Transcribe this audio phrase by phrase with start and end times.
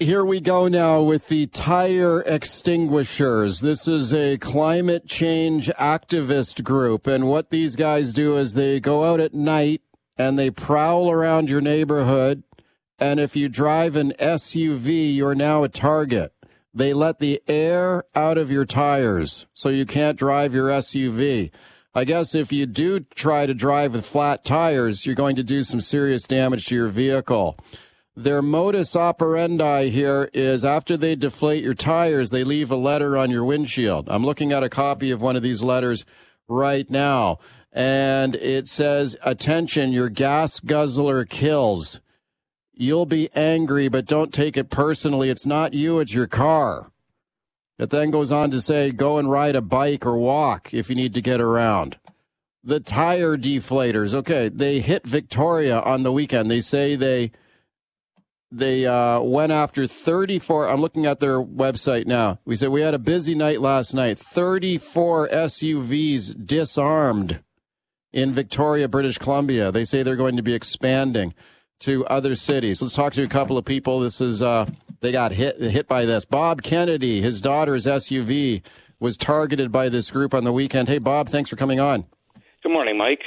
[0.00, 3.60] here we go now with the tire extinguishers.
[3.60, 9.04] This is a climate change activist group, and what these guys do is they go
[9.04, 9.82] out at night
[10.16, 12.42] and they prowl around your neighborhood.
[12.98, 16.32] And if you drive an SUV, you're now a target.
[16.72, 21.50] They let the air out of your tires so you can't drive your SUV.
[21.94, 25.62] I guess if you do try to drive with flat tires, you're going to do
[25.62, 27.58] some serious damage to your vehicle.
[28.16, 33.30] Their modus operandi here is after they deflate your tires, they leave a letter on
[33.30, 34.08] your windshield.
[34.08, 36.04] I'm looking at a copy of one of these letters
[36.48, 37.38] right now,
[37.72, 42.00] and it says, Attention, your gas guzzler kills.
[42.72, 45.30] You'll be angry, but don't take it personally.
[45.30, 46.90] It's not you, it's your car.
[47.78, 50.96] It then goes on to say, Go and ride a bike or walk if you
[50.96, 51.96] need to get around.
[52.64, 56.50] The tire deflators, okay, they hit Victoria on the weekend.
[56.50, 57.30] They say they
[58.52, 60.68] they uh, went after 34.
[60.68, 62.38] I'm looking at their website now.
[62.44, 64.18] We said we had a busy night last night.
[64.18, 67.40] 34 SUVs disarmed
[68.12, 69.70] in Victoria, British Columbia.
[69.70, 71.34] They say they're going to be expanding
[71.80, 72.82] to other cities.
[72.82, 74.00] Let's talk to a couple of people.
[74.00, 74.66] This is uh,
[75.00, 76.24] they got hit hit by this.
[76.24, 78.62] Bob Kennedy, his daughter's SUV
[78.98, 80.88] was targeted by this group on the weekend.
[80.88, 82.04] Hey, Bob, thanks for coming on.
[82.62, 83.22] Good morning, Mike.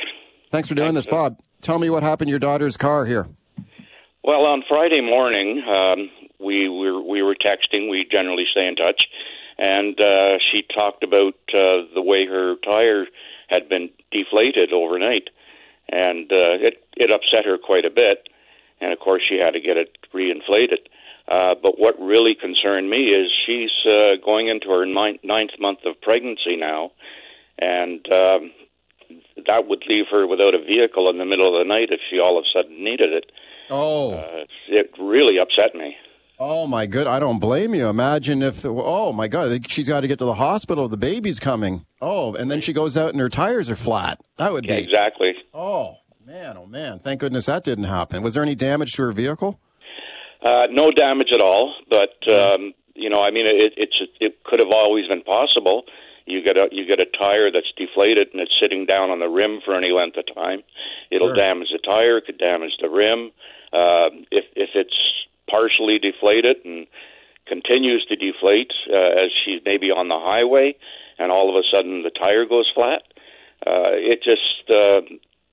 [0.52, 1.40] Thanks for doing thanks, this, Bob.
[1.62, 3.28] Tell me what happened to your daughter's car here.
[4.24, 7.90] Well, on Friday morning, um, we were we were texting.
[7.90, 9.02] We generally stay in touch,
[9.58, 13.08] and uh, she talked about uh, the way her tire
[13.50, 15.28] had been deflated overnight,
[15.90, 18.30] and uh, it it upset her quite a bit.
[18.80, 20.88] And of course, she had to get it reinflated.
[21.28, 25.80] Uh, but what really concerned me is she's uh, going into her ninth, ninth month
[25.86, 26.92] of pregnancy now,
[27.60, 28.52] and um,
[29.48, 32.20] that would leave her without a vehicle in the middle of the night if she
[32.20, 33.30] all of a sudden needed it.
[33.70, 35.96] Oh, uh, it really upset me.
[36.40, 37.08] Oh my good!
[37.08, 37.88] I don't blame you.
[37.88, 40.90] Imagine if oh my god, she's got to get to the hospital.
[40.90, 41.86] The baby's coming.
[42.02, 44.20] Oh, and then she goes out and her tires are flat.
[44.38, 45.34] That would be exactly.
[45.54, 47.00] Oh man, oh man!
[47.00, 48.24] Thank goodness that didn't happen.
[48.24, 49.60] Was there any damage to her vehicle?
[50.44, 51.76] Uh, no damage at all.
[51.90, 55.84] But um, you know, I mean, it, it's it could have always been possible.
[56.26, 59.28] You get a you get a tire that's deflated and it's sitting down on the
[59.28, 60.64] rim for any length of time.
[61.12, 61.36] It'll sure.
[61.36, 62.18] damage the tire.
[62.18, 63.32] It could damage the rim.
[63.74, 64.96] Uh, if if it's
[65.50, 66.88] partially deflated and
[67.48, 70.76] continues to deflate uh, as she's maybe on the highway,
[71.18, 73.02] and all of a sudden the tire goes flat,
[73.66, 75.02] uh, it just uh,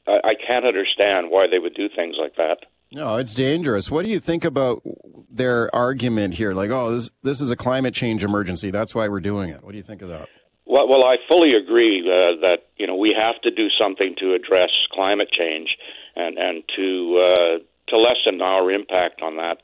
[0.06, 2.66] I, I can't understand why they would do things like that.
[2.92, 3.90] No, it's dangerous.
[3.90, 4.82] What do you think about
[5.30, 6.52] their argument here?
[6.52, 8.70] Like, oh, this this is a climate change emergency.
[8.70, 9.62] That's why we're doing it.
[9.62, 10.28] What do you think of that?
[10.66, 14.34] Well, well, I fully agree uh, that you know we have to do something to
[14.34, 15.76] address climate change
[16.16, 17.58] and and to uh,
[17.90, 19.58] to lessen our impact on that.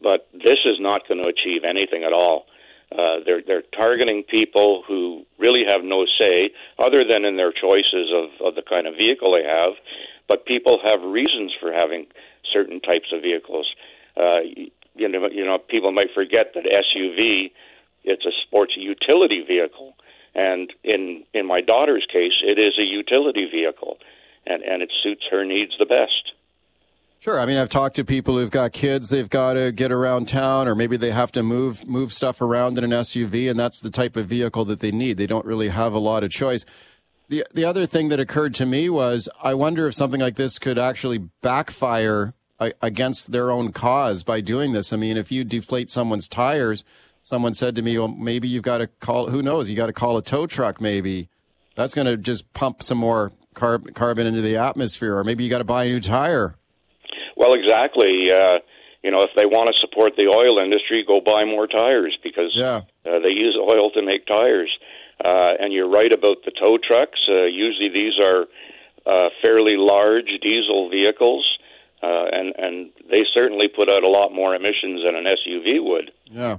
[0.00, 2.46] But this is not going to achieve anything at all.
[2.92, 8.12] Uh, they're they're targeting people who really have no say, other than in their choices
[8.14, 9.72] of, of the kind of vehicle they have.
[10.28, 12.06] But people have reasons for having
[12.52, 13.74] certain types of vehicles.
[14.16, 14.40] Uh,
[14.94, 17.50] you know, you know, people might forget that SUV
[18.04, 19.94] it's a sports utility vehicle,
[20.34, 23.96] and in in my daughter's case, it is a utility vehicle,
[24.46, 26.32] and and it suits her needs the best.
[27.24, 27.40] Sure.
[27.40, 30.68] I mean, I've talked to people who've got kids, they've got to get around town,
[30.68, 33.88] or maybe they have to move move stuff around in an SUV, and that's the
[33.88, 35.16] type of vehicle that they need.
[35.16, 36.66] They don't really have a lot of choice.
[37.30, 40.58] The the other thing that occurred to me was I wonder if something like this
[40.58, 44.92] could actually backfire against their own cause by doing this.
[44.92, 46.84] I mean, if you deflate someone's tires,
[47.22, 49.30] someone said to me, "Well, maybe you've got to call.
[49.30, 49.70] Who knows?
[49.70, 50.78] You got to call a tow truck.
[50.78, 51.30] Maybe
[51.74, 55.48] that's going to just pump some more carb, carbon into the atmosphere, or maybe you
[55.48, 56.56] got to buy a new tire."
[57.36, 58.30] Well, exactly.
[58.30, 58.58] Uh,
[59.02, 62.52] you know, if they want to support the oil industry, go buy more tires because
[62.54, 62.80] yeah.
[63.04, 64.70] uh, they use oil to make tires.
[65.22, 67.20] Uh, and you're right about the tow trucks.
[67.28, 68.46] Uh, usually, these are
[69.06, 71.58] uh, fairly large diesel vehicles,
[72.02, 76.10] uh, and and they certainly put out a lot more emissions than an SUV would.
[76.24, 76.58] Yeah.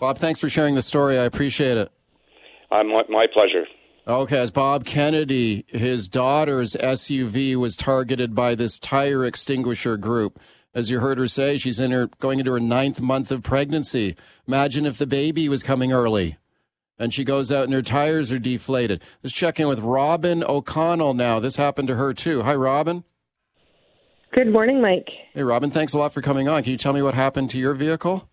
[0.00, 1.18] Bob, thanks for sharing the story.
[1.18, 1.92] I appreciate it.
[2.70, 3.66] Uh, my, my pleasure.
[4.08, 10.38] Okay, as Bob Kennedy, his daughter's SUV was targeted by this tire extinguisher group.
[10.72, 14.14] As you heard her say, she's in her going into her ninth month of pregnancy.
[14.46, 16.36] Imagine if the baby was coming early
[16.98, 19.02] and she goes out and her tires are deflated.
[19.24, 21.40] Let's check in with Robin O'Connell now.
[21.40, 22.42] This happened to her too.
[22.42, 23.02] Hi, Robin.
[24.32, 25.08] Good morning, Mike.
[25.34, 25.70] Hey, Robin.
[25.70, 26.62] Thanks a lot for coming on.
[26.62, 28.28] Can you tell me what happened to your vehicle?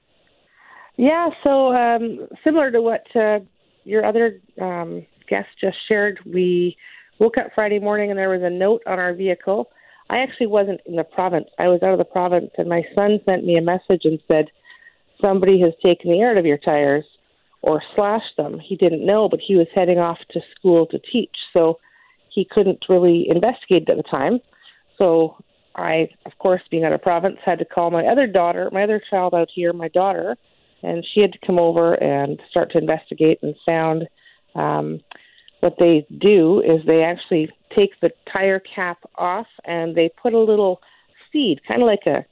[0.98, 3.40] Yeah, so um, similar to what uh,
[3.84, 6.78] your other um, guest just shared, we
[7.20, 9.70] woke up Friday morning and there was a note on our vehicle.
[10.10, 11.48] I actually wasn't in the province.
[11.60, 14.46] I was out of the province, and my son sent me a message and said,
[15.22, 17.06] Somebody has taken the air out of your tires
[17.62, 18.60] or slashed them.
[18.60, 21.36] He didn't know, but he was heading off to school to teach.
[21.54, 21.80] So
[22.30, 24.40] he couldn't really investigate at the time.
[24.98, 25.38] So
[25.76, 29.02] I, of course, being out of province, had to call my other daughter, my other
[29.10, 30.36] child out here, my daughter,
[30.84, 34.08] and she had to come over and start to investigate and found
[34.56, 35.00] um,
[35.62, 40.40] what they do is they actually take the tire cap off and they put a
[40.40, 40.82] little
[41.32, 42.26] seed, kind of like a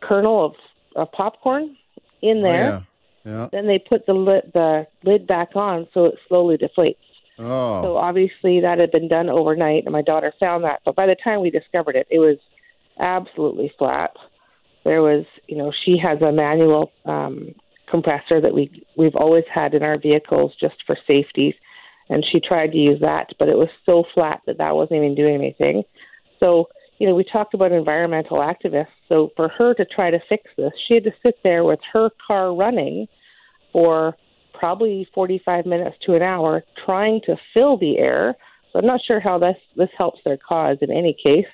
[0.00, 0.52] kernel of,
[0.96, 1.76] of popcorn,
[2.22, 2.72] in there.
[2.72, 2.82] Oh,
[3.24, 3.32] yeah.
[3.32, 3.48] yeah.
[3.52, 6.96] Then they put the lid, the lid back on so it slowly deflates.
[7.38, 7.82] Oh.
[7.82, 10.80] So obviously that had been done overnight, and my daughter found that.
[10.84, 12.36] But by the time we discovered it, it was
[12.98, 14.10] absolutely flat.
[14.84, 17.54] There was, you know, she has a manual um,
[17.90, 21.54] compressor that we we've always had in our vehicles just for safety,
[22.08, 25.14] and she tried to use that, but it was so flat that that wasn't even
[25.14, 25.82] doing anything.
[26.38, 26.68] So
[27.00, 28.88] you know, we talked about environmental activists.
[29.08, 32.10] So for her to try to fix this, she had to sit there with her
[32.26, 33.08] car running
[33.72, 34.14] for
[34.52, 38.36] probably 45 minutes to an hour trying to fill the air.
[38.70, 41.46] So I'm not sure how this this helps their cause in any case.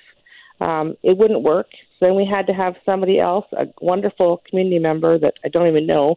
[0.59, 1.67] Um, it wouldn't work.
[1.99, 5.67] So then we had to have somebody else, a wonderful community member that I don't
[5.67, 6.15] even know,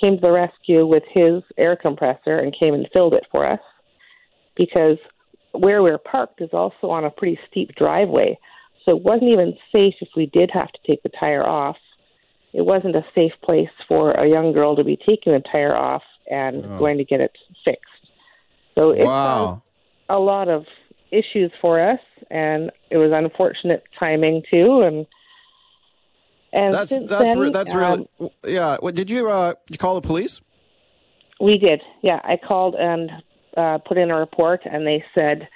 [0.00, 3.60] came to the rescue with his air compressor and came and filled it for us
[4.56, 4.96] because
[5.52, 8.38] where we we're parked is also on a pretty steep driveway.
[8.84, 11.76] So it wasn't even safe if we did have to take the tire off.
[12.52, 16.02] It wasn't a safe place for a young girl to be taking the tire off
[16.30, 16.78] and Oh.
[16.78, 17.32] going to get it
[17.64, 17.84] fixed.
[18.74, 19.62] So it wow.
[20.08, 20.64] a lot of
[21.10, 22.00] issues for us,
[22.30, 24.82] and it was unfortunate timing too.
[24.82, 25.06] And
[26.58, 28.08] and That's that's then, re- that's um, really
[28.44, 28.78] yeah.
[28.80, 30.40] What did you uh did you call the police?
[31.40, 31.80] We did.
[32.02, 33.10] Yeah, I called and
[33.56, 35.48] uh, put in a report, and they said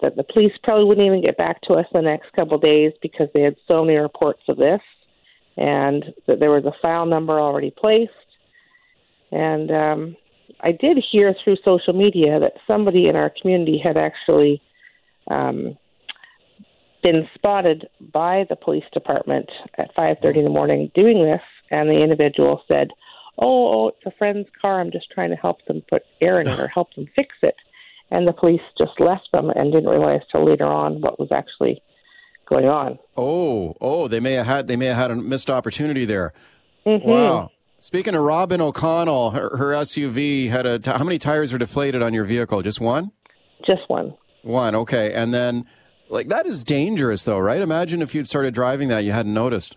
[0.00, 2.92] that the police probably wouldn't even get back to us the next couple of days
[3.02, 4.80] because they had so many reports of this,
[5.56, 8.12] and that there was a file number already placed.
[9.32, 10.16] And um,
[10.60, 14.62] I did hear through social media that somebody in our community had actually
[15.28, 15.76] um,
[17.04, 19.48] been spotted by the police department
[19.78, 22.90] at 5:30 in the morning doing this, and the individual said,
[23.38, 24.80] "Oh, oh, it's a friend's car.
[24.80, 27.54] I'm just trying to help them put air in it or help them fix it."
[28.10, 31.80] And the police just left them and didn't realize till later on what was actually
[32.48, 32.98] going on.
[33.16, 36.32] Oh, oh, they may have had they may have had a missed opportunity there.
[36.86, 37.04] Mhm.
[37.04, 37.50] Wow.
[37.80, 40.78] Speaking of Robin O'Connell, her, her SUV had a.
[40.78, 42.62] T- how many tires were deflated on your vehicle?
[42.62, 43.10] Just one.
[43.66, 44.14] Just one.
[44.42, 44.74] One.
[44.74, 45.66] Okay, and then
[46.08, 47.60] like that is dangerous though, right?
[47.60, 49.76] Imagine if you'd started driving that you hadn't noticed.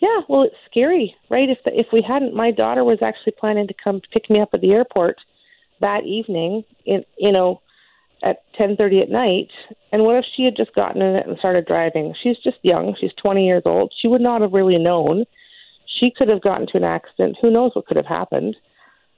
[0.00, 1.48] Yeah, well, it's scary, right?
[1.48, 4.50] If the, if we hadn't, my daughter was actually planning to come pick me up
[4.52, 5.16] at the airport
[5.80, 6.64] that evening.
[6.84, 7.60] In you know,
[8.24, 9.50] at ten thirty at night.
[9.92, 12.14] And what if she had just gotten in it and started driving?
[12.22, 12.96] She's just young.
[13.00, 13.92] She's twenty years old.
[14.00, 15.24] She would not have really known.
[16.00, 17.36] She could have gotten to an accident.
[17.40, 18.56] Who knows what could have happened?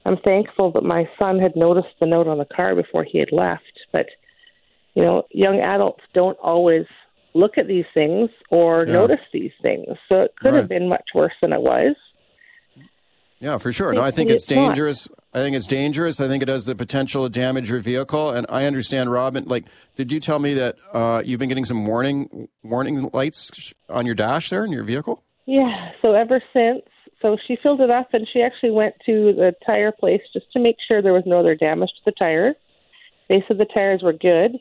[0.05, 3.31] I'm thankful that my son had noticed the note on the car before he had
[3.31, 3.63] left.
[3.91, 4.05] But
[4.95, 6.85] you know, young adults don't always
[7.33, 8.93] look at these things or Yeah.
[8.93, 9.87] notice these things.
[10.09, 10.59] So it could Right.
[10.59, 11.95] have been much worse than it was.
[13.39, 13.93] Yeah, for sure.
[13.93, 14.69] No, I think it's not.
[14.69, 15.09] dangerous.
[15.33, 16.21] I think it's dangerous.
[16.21, 18.29] I think it has the potential to damage your vehicle.
[18.31, 19.43] And I understand, Robin.
[19.45, 19.65] Like,
[19.97, 24.15] did you tell me that uh, you've been getting some warning warning lights on your
[24.15, 25.21] dash there in your vehicle?
[25.45, 25.91] Yeah.
[26.01, 26.81] So ever since,
[27.21, 30.59] so she filled it up and she actually went to the tire place just to
[30.59, 32.55] make sure there was no other damage to the tires.
[33.27, 34.57] They said the tires were good,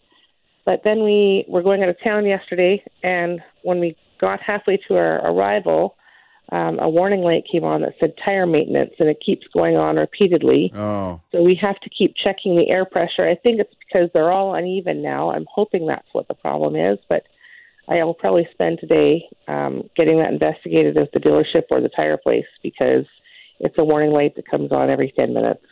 [0.64, 4.96] but then we were going out of town yesterday, and when we got halfway to
[4.96, 5.96] our arrival,
[6.52, 9.96] um, a warning light came on that said tire maintenance, and it keeps going on
[9.96, 10.72] repeatedly.
[10.74, 13.28] Oh, So we have to keep checking the air pressure.
[13.28, 15.30] I think it's because they're all uneven now.
[15.30, 17.24] I'm hoping that's what the problem is, but
[17.88, 22.16] I will probably spend today um, getting that investigated at the dealership or the tire
[22.16, 23.04] place because
[23.60, 25.64] it's a warning light that comes on every 10 minutes.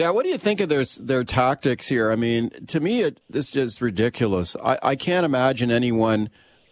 [0.00, 0.08] Yeah.
[0.08, 2.10] What do you think of their their tactics here?
[2.10, 4.56] I mean, to me, it, this is ridiculous.
[4.64, 6.30] I, I can't imagine anyone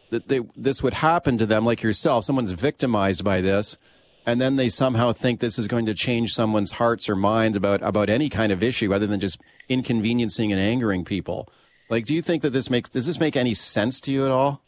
[0.09, 2.25] that they this would happen to them like yourself.
[2.25, 3.77] Someone's victimized by this,
[4.25, 7.83] and then they somehow think this is going to change someone's hearts or minds about
[7.83, 11.51] about any kind of issue, other than just inconveniencing and angering people.
[11.91, 14.31] Like, do you think that this makes does this make any sense to you at
[14.31, 14.63] all?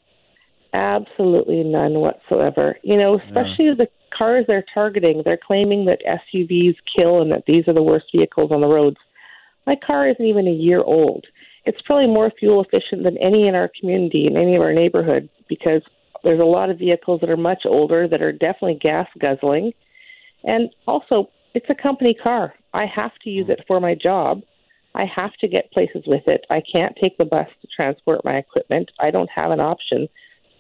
[0.75, 2.77] Absolutely none whatsoever.
[2.83, 3.75] You know, especially yeah.
[3.79, 5.23] the cars they're targeting.
[5.25, 8.97] They're claiming that SUVs kill and that these are the worst vehicles on the roads.
[9.67, 11.27] My car isn't even a year old.
[11.65, 15.29] It's probably more fuel efficient than any in our community, in any of our neighborhoods,
[15.49, 15.83] because
[16.25, 19.73] there's a lot of vehicles that are much older that are definitely gas guzzling.
[20.45, 22.55] And also, it's a company car.
[22.73, 24.43] I have to use it for my job.
[24.95, 26.45] I have to get places with it.
[26.51, 28.91] I can't take the bus to transport my equipment.
[28.99, 30.09] I don't have an option.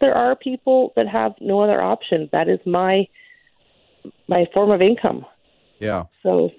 [0.00, 2.28] There are people that have no other option.
[2.33, 3.07] That is my
[4.29, 5.25] my form of income.
[5.79, 6.05] Yeah.
[6.23, 6.50] So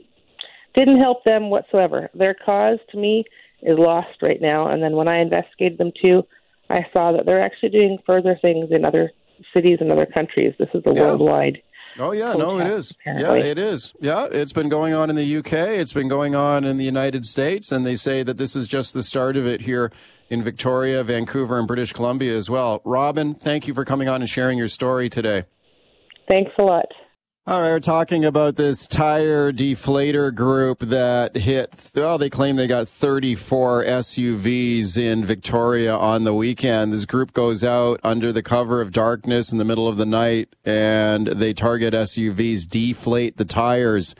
[0.75, 2.09] didn't help them whatsoever.
[2.13, 3.25] Their cause to me
[3.61, 4.67] is lost right now.
[4.67, 6.23] And then when I investigated them too,
[6.69, 9.11] I saw that they're actually doing further things in other
[9.53, 10.53] cities and other countries.
[10.57, 11.01] This is a yeah.
[11.01, 11.61] worldwide.
[11.99, 12.91] Oh yeah, no, it is.
[12.91, 13.39] Apparently.
[13.39, 13.93] Yeah, it is.
[13.99, 15.51] Yeah, it's been going on in the UK.
[15.51, 18.93] It's been going on in the United States, and they say that this is just
[18.93, 19.91] the start of it here
[20.29, 22.81] in Victoria, Vancouver, and British Columbia as well.
[22.85, 25.43] Robin, thank you for coming on and sharing your story today.
[26.29, 26.85] Thanks a lot.
[27.47, 32.67] All right, we're talking about this tire deflator group that hit, well, they claim they
[32.67, 36.93] got 34 SUVs in Victoria on the weekend.
[36.93, 40.49] This group goes out under the cover of darkness in the middle of the night
[40.63, 44.13] and they target SUVs, deflate the tires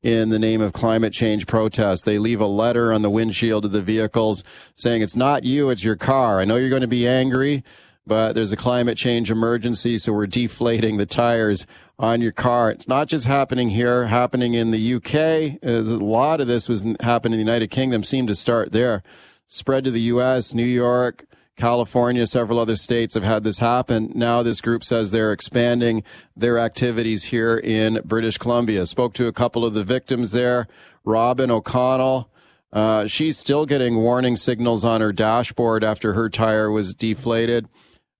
[0.00, 2.04] in the name of climate change protest.
[2.04, 4.44] They leave a letter on the windshield of the vehicles
[4.76, 6.38] saying, it's not you, it's your car.
[6.38, 7.64] I know you're going to be angry
[8.08, 11.66] but there's a climate change emergency, so we're deflating the tires
[11.98, 12.70] on your car.
[12.70, 15.62] It's not just happening here, happening in the UK.
[15.62, 19.02] A lot of this was happening in the United Kingdom, seemed to start there.
[19.46, 24.12] Spread to the US, New York, California, several other states have had this happen.
[24.14, 26.04] Now this group says they're expanding
[26.36, 28.86] their activities here in British Columbia.
[28.86, 30.68] Spoke to a couple of the victims there.
[31.04, 32.30] Robin O'Connell.
[32.72, 37.66] Uh, she's still getting warning signals on her dashboard after her tire was deflated.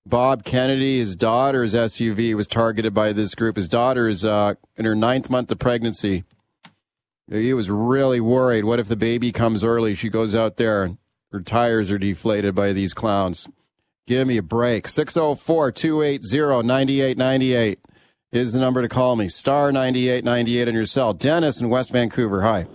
[0.09, 3.55] Bob Kennedy, his daughter's SUV was targeted by this group.
[3.55, 6.23] His daughter is uh, in her ninth month of pregnancy.
[7.29, 8.65] He was really worried.
[8.65, 9.93] What if the baby comes early?
[9.93, 10.97] She goes out there and
[11.31, 13.47] her tires are deflated by these clowns.
[14.07, 14.87] Give me a break.
[14.87, 17.79] 604 280 9898
[18.31, 19.27] is the number to call me.
[19.27, 21.13] Star 9898 on your cell.
[21.13, 22.41] Dennis in West Vancouver.
[22.41, 22.65] Hi.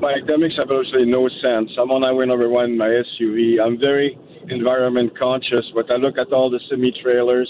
[0.00, 1.70] Mike, that makes absolutely no sense.
[1.80, 3.60] I'm on highway number one in my SUV.
[3.64, 4.18] I'm very
[4.50, 7.48] environment conscious, but I look at all the semi trailers.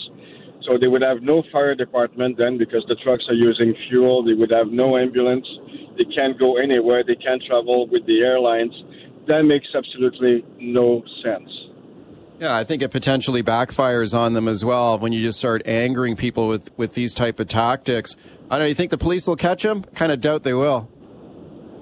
[0.62, 4.22] So they would have no fire department then because the trucks are using fuel.
[4.24, 5.46] They would have no ambulance.
[5.96, 7.02] They can't go anywhere.
[7.04, 8.72] They can't travel with the airlines.
[9.28, 11.48] That makes absolutely no sense.
[12.40, 16.16] Yeah, I think it potentially backfires on them as well when you just start angering
[16.16, 18.14] people with, with these type of tactics.
[18.50, 18.68] I don't know.
[18.68, 19.82] You think the police will catch them?
[19.94, 20.88] Kind of doubt they will.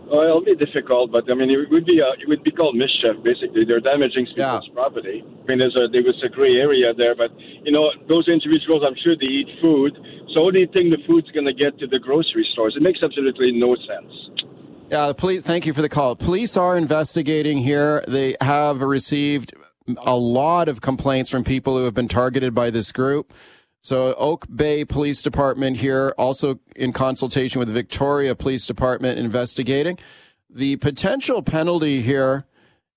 [0.07, 2.77] Well, it'll be difficult, but I mean, it would be uh, it would be called
[2.77, 3.19] mischief.
[3.25, 4.75] Basically, they're damaging people's yeah.
[4.75, 5.25] property.
[5.27, 7.35] I mean, there's a there was a gray area there, but
[7.65, 9.99] you know, those individuals, I'm sure they eat food.
[10.33, 12.75] So how do you think the food's going to get to the grocery stores?
[12.77, 14.47] It makes absolutely no sense.
[14.91, 15.43] Yeah, the police.
[15.43, 16.15] Thank you for the call.
[16.15, 18.05] Police are investigating here.
[18.07, 19.55] They have received
[19.99, 23.33] a lot of complaints from people who have been targeted by this group.
[23.87, 29.97] So Oak Bay Police Department here, also in consultation with Victoria Police Department investigating.
[30.51, 32.47] The potential penalty here,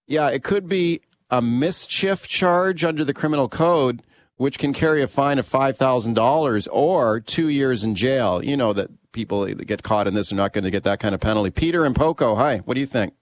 [0.07, 4.01] yeah, it could be a mischief charge under the criminal code,
[4.37, 8.43] which can carry a fine of $5,000 or two years in jail.
[8.43, 10.99] You know that people that get caught in this are not going to get that
[10.99, 11.51] kind of penalty.
[11.51, 12.63] Peter and Poco, hi.
[12.65, 13.13] What do you think?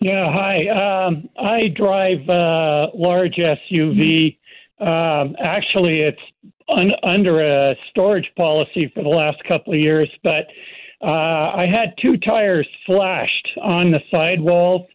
[0.00, 0.68] Yeah, hi.
[0.68, 4.38] Um, I drive a large SUV.
[4.80, 6.20] Um, actually, it's
[6.68, 10.46] un- under a storage policy for the last couple of years, but
[11.02, 14.86] uh, I had two tires slashed on the sidewalls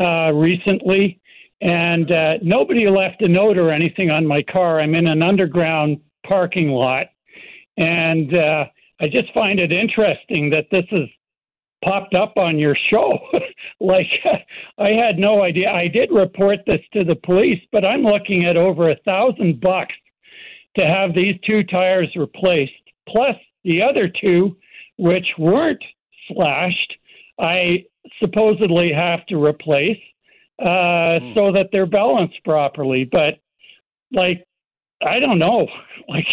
[0.00, 1.20] uh, recently,
[1.60, 4.80] and uh, nobody left a note or anything on my car.
[4.80, 7.06] I'm in an underground parking lot,
[7.76, 8.64] and uh,
[9.00, 11.08] I just find it interesting that this is
[11.84, 13.18] popped up on your show.
[13.80, 14.08] like,
[14.78, 15.70] I had no idea.
[15.70, 19.94] I did report this to the police, but I'm looking at over a thousand bucks
[20.76, 22.72] to have these two tires replaced,
[23.08, 24.56] plus the other two,
[24.98, 25.82] which weren't
[26.28, 26.94] slashed,
[27.38, 27.84] I
[28.20, 29.98] supposedly have to replace
[30.60, 30.64] uh,
[31.20, 31.34] mm.
[31.34, 33.08] so that they're balanced properly.
[33.10, 33.38] But,
[34.12, 34.44] like,
[35.02, 35.66] I don't know.
[36.08, 36.26] Like,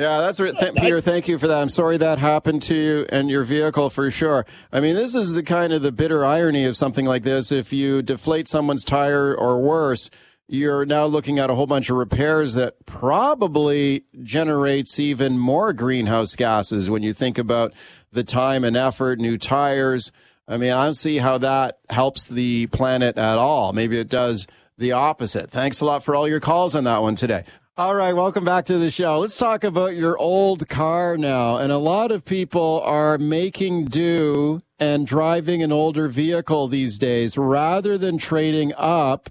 [0.00, 0.56] yeah, that's right.
[0.56, 1.00] Th- Peter.
[1.00, 1.58] Thank you for that.
[1.58, 4.46] I'm sorry that happened to you and your vehicle for sure.
[4.72, 7.52] I mean, this is the kind of the bitter irony of something like this.
[7.52, 10.08] If you deflate someone's tire or worse,
[10.48, 16.34] you're now looking at a whole bunch of repairs that probably generates even more greenhouse
[16.34, 17.74] gases when you think about
[18.10, 20.10] the time and effort, new tires.
[20.48, 23.74] I mean, I don't see how that helps the planet at all.
[23.74, 24.46] Maybe it does
[24.78, 25.50] the opposite.
[25.50, 27.44] Thanks a lot for all your calls on that one today.
[27.80, 29.20] All right, welcome back to the show.
[29.20, 31.56] Let's talk about your old car now.
[31.56, 37.38] And a lot of people are making do and driving an older vehicle these days
[37.38, 39.30] rather than trading up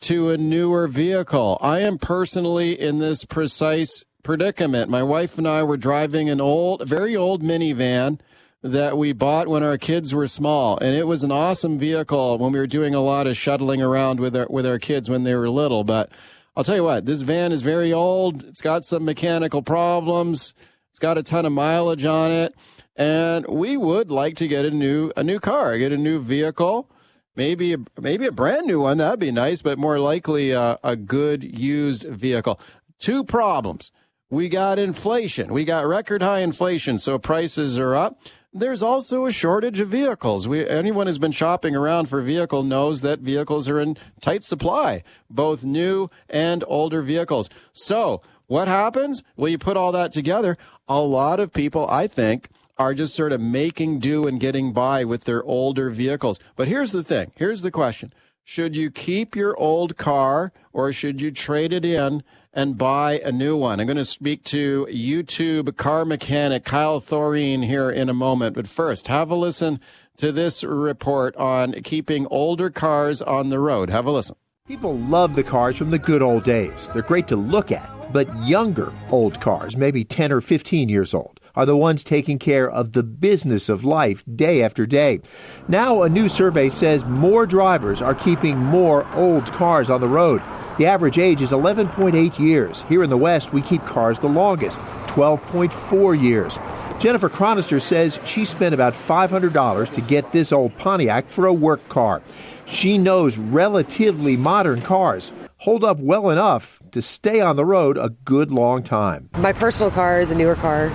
[0.00, 1.58] to a newer vehicle.
[1.60, 4.90] I am personally in this precise predicament.
[4.90, 8.20] My wife and I were driving an old, very old minivan
[8.62, 12.52] that we bought when our kids were small, and it was an awesome vehicle when
[12.52, 15.34] we were doing a lot of shuttling around with our with our kids when they
[15.34, 15.84] were little.
[15.84, 16.10] But
[16.54, 18.44] I'll tell you what, this van is very old.
[18.44, 20.52] It's got some mechanical problems.
[20.90, 22.54] It's got a ton of mileage on it,
[22.94, 26.90] and we would like to get a new a new car, get a new vehicle.
[27.34, 31.42] Maybe maybe a brand new one that'd be nice, but more likely a, a good
[31.42, 32.60] used vehicle.
[32.98, 33.90] Two problems.
[34.28, 35.54] We got inflation.
[35.54, 38.20] We got record high inflation, so prices are up.
[38.54, 40.46] There's also a shortage of vehicles.
[40.46, 44.44] We, anyone who's been shopping around for a vehicle knows that vehicles are in tight
[44.44, 47.48] supply, both new and older vehicles.
[47.72, 49.22] So what happens?
[49.36, 50.58] Well, you put all that together.
[50.86, 55.02] A lot of people, I think, are just sort of making do and getting by
[55.02, 56.38] with their older vehicles.
[56.54, 57.32] But here's the thing.
[57.34, 58.12] Here's the question.
[58.44, 63.32] Should you keep your old car or should you trade it in and buy a
[63.32, 63.80] new one.
[63.80, 68.54] I'm going to speak to YouTube car mechanic Kyle Thoreen here in a moment.
[68.54, 69.80] But first, have a listen
[70.18, 73.90] to this report on keeping older cars on the road.
[73.90, 74.36] Have a listen.
[74.68, 76.72] People love the cars from the good old days.
[76.92, 77.90] They're great to look at.
[78.12, 82.70] But younger old cars, maybe 10 or 15 years old, are the ones taking care
[82.70, 85.20] of the business of life day after day.
[85.68, 90.42] Now, a new survey says more drivers are keeping more old cars on the road.
[90.78, 92.82] The average age is 11.8 years.
[92.88, 94.78] Here in the West, we keep cars the longest,
[95.08, 96.58] 12.4 years.
[96.98, 101.86] Jennifer Cronister says she spent about $500 to get this old Pontiac for a work
[101.88, 102.22] car.
[102.64, 105.32] She knows relatively modern cars
[105.62, 109.30] hold up well enough to stay on the road a good long time.
[109.38, 110.88] My personal car is a newer car,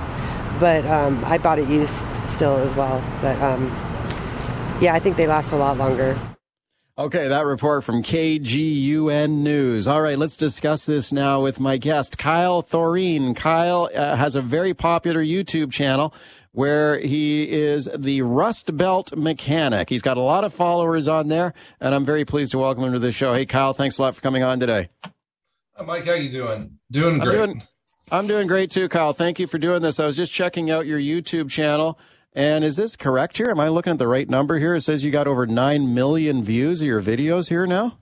[0.59, 3.03] but um, I bought it used still as well.
[3.21, 3.67] But um,
[4.81, 6.19] yeah, I think they last a lot longer.
[6.99, 9.87] Okay, that report from KGUN News.
[9.87, 13.35] All right, let's discuss this now with my guest, Kyle Thoreen.
[13.35, 16.11] Kyle uh, has a very popular YouTube channel
[16.53, 19.89] where he is the Rust Belt Mechanic.
[19.89, 22.93] He's got a lot of followers on there, and I'm very pleased to welcome him
[22.93, 23.31] to the show.
[23.35, 24.89] Hey, Kyle, thanks a lot for coming on today.
[25.75, 26.79] Hi, Mike, how you doing?
[26.89, 27.39] Doing great.
[27.39, 27.67] I'm doing,
[28.09, 29.11] I'm doing great too, Kyle.
[29.11, 29.99] Thank you for doing this.
[29.99, 31.99] I was just checking out your YouTube channel.
[32.31, 33.49] And is this correct here?
[33.49, 34.75] Am I looking at the right number here?
[34.75, 37.97] It says you got over 9 million views of your videos here now.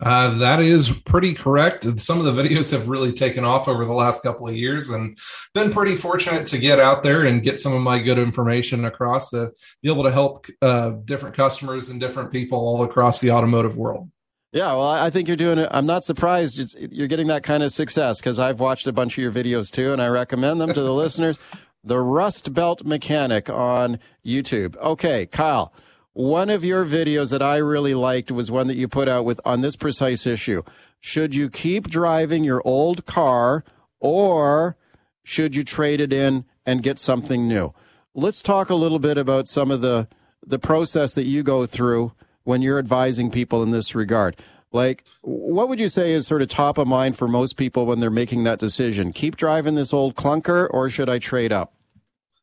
[0.00, 1.84] Uh, that is pretty correct.
[2.00, 5.18] Some of the videos have really taken off over the last couple of years and
[5.52, 9.30] been pretty fortunate to get out there and get some of my good information across
[9.30, 9.50] to
[9.82, 14.08] be able to help uh, different customers and different people all across the automotive world.
[14.52, 15.68] Yeah, well, I think you're doing it.
[15.70, 19.16] I'm not surprised it's, you're getting that kind of success because I've watched a bunch
[19.16, 21.38] of your videos too, and I recommend them to the listeners
[21.82, 24.76] the Rust Belt Mechanic on YouTube.
[24.76, 25.72] Okay, Kyle,
[26.12, 29.40] one of your videos that I really liked was one that you put out with
[29.44, 30.62] on this precise issue.
[31.00, 33.64] Should you keep driving your old car
[33.98, 34.76] or
[35.22, 37.72] should you trade it in and get something new?
[38.14, 40.08] Let's talk a little bit about some of the
[40.44, 42.12] the process that you go through
[42.44, 44.36] when you're advising people in this regard.
[44.72, 48.00] Like, what would you say is sort of top of mind for most people when
[48.00, 49.12] they're making that decision?
[49.12, 51.74] Keep driving this old clunker or should I trade up?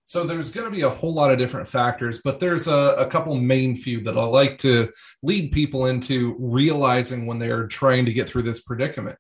[0.08, 3.06] So there's going to be a whole lot of different factors, but there's a, a,
[3.06, 4.90] couple main few that I like to
[5.22, 9.18] lead people into realizing when they're trying to get through this predicament.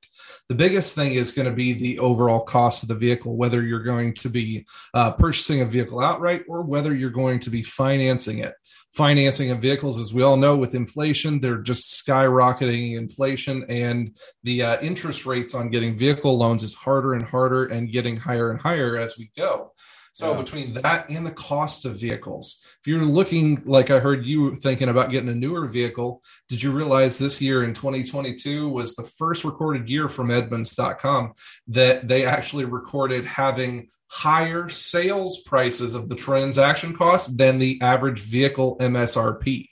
[0.47, 3.83] The biggest thing is going to be the overall cost of the vehicle, whether you're
[3.83, 8.37] going to be uh, purchasing a vehicle outright or whether you're going to be financing
[8.37, 8.53] it
[8.97, 14.63] financing of vehicles, as we all know, with inflation, they're just skyrocketing inflation, and the
[14.63, 18.59] uh, interest rates on getting vehicle loans is harder and harder and getting higher and
[18.59, 19.71] higher as we go.
[20.17, 20.41] So yeah.
[20.41, 24.89] between that and the cost of vehicles, if you're looking like I heard you thinking
[24.89, 29.43] about getting a newer vehicle, did you realize this year in 2022 was the first
[29.43, 31.33] recorded year from Edmunds.com
[31.67, 38.21] that they actually recorded having higher sales prices of the transaction costs than the average
[38.21, 39.67] vehicle MSRP.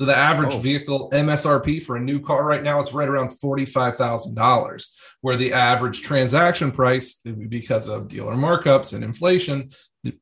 [0.00, 0.58] So the average oh.
[0.60, 4.86] vehicle MSRP for a new car right now is right around $45,000,
[5.20, 7.16] where the average transaction price,
[7.50, 9.72] because of dealer markups and inflation,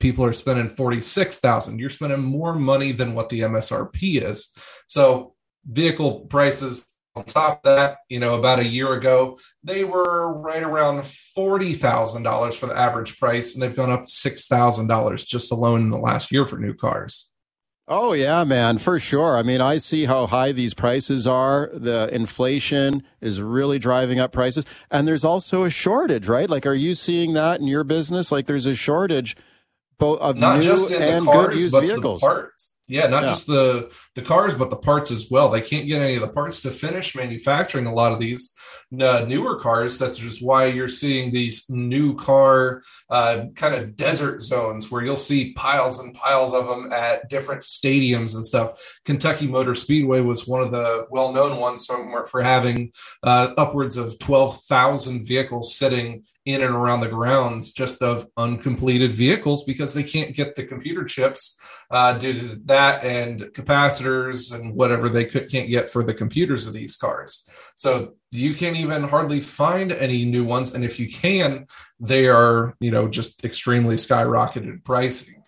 [0.00, 1.78] people are spending 46,000.
[1.78, 4.52] You're spending more money than what the MSRP is.
[4.88, 10.40] So vehicle prices on top of that, you know, about a year ago, they were
[10.40, 15.90] right around $40,000 for the average price, and they've gone up $6,000 just alone in
[15.90, 17.27] the last year for new cars.
[17.90, 19.38] Oh yeah, man, for sure.
[19.38, 21.70] I mean, I see how high these prices are.
[21.72, 26.50] The inflation is really driving up prices, and there's also a shortage, right?
[26.50, 28.30] Like, are you seeing that in your business?
[28.30, 29.36] Like, there's a shortage
[29.98, 32.20] both of Not new just in and the cars, good used but vehicles.
[32.20, 32.74] the parts.
[32.88, 33.28] Yeah, not Yeah.
[33.30, 35.48] just the the cars, but the parts as well.
[35.48, 38.52] They can't get any of the parts to finish manufacturing a lot of these
[38.92, 39.96] uh, newer cars.
[39.96, 45.16] That's just why you're seeing these new car uh, kind of desert zones where you'll
[45.16, 48.82] see piles and piles of them at different stadiums and stuff.
[49.04, 52.90] Kentucky Motor Speedway was one of the well known ones for, having
[53.22, 59.64] uh, upwards of 12,000 vehicles sitting in and around the grounds just of uncompleted vehicles
[59.64, 64.07] because they can't get the computer chips uh, due to that and capacitors
[64.52, 67.48] and whatever they could, can't get for the computers of these cars.
[67.74, 71.66] So you can't even hardly find any new ones, and if you can,
[72.00, 75.38] they are you know just extremely skyrocketed pricing.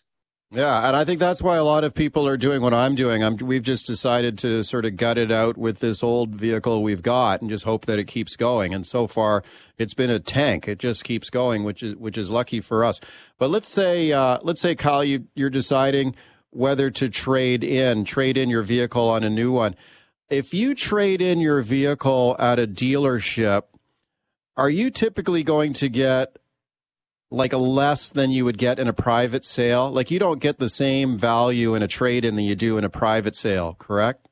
[0.52, 3.22] Yeah, and I think that's why a lot of people are doing what I'm doing.
[3.22, 7.02] I'm, we've just decided to sort of gut it out with this old vehicle we've
[7.02, 8.74] got and just hope that it keeps going.
[8.74, 9.44] And so far,
[9.78, 10.66] it's been a tank.
[10.66, 12.98] It just keeps going, which is which is lucky for us.
[13.38, 16.16] But let's say uh, let's say Kyle, you, you're deciding
[16.50, 19.74] whether to trade in trade in your vehicle on a new one.
[20.28, 23.64] If you trade in your vehicle at a dealership,
[24.56, 26.36] are you typically going to get
[27.30, 29.90] like a less than you would get in a private sale.
[29.90, 32.84] Like you don't get the same value in a trade in than you do in
[32.84, 34.28] a private sale, correct?